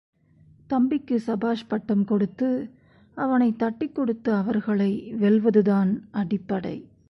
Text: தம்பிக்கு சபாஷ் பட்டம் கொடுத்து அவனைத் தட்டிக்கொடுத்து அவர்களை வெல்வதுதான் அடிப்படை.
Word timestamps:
தம்பிக்கு 0.67 1.19
சபாஷ் 1.19 1.67
பட்டம் 1.67 2.05
கொடுத்து 2.05 2.69
அவனைத் 3.15 3.61
தட்டிக்கொடுத்து 3.63 4.29
அவர்களை 4.29 5.13
வெல்வதுதான் 5.21 5.99
அடிப்படை. 6.11 6.91